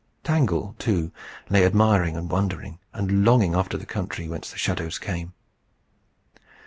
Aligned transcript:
Tangle, 0.23 0.75
too, 0.79 1.11
lay 1.47 1.63
admiring, 1.63 2.17
and 2.17 2.27
wondering, 2.27 2.79
and 2.91 3.23
longing 3.23 3.53
after 3.53 3.77
the 3.77 3.85
country 3.85 4.27
whence 4.27 4.49
the 4.49 4.57
shadows 4.57 4.97
came. 4.97 5.33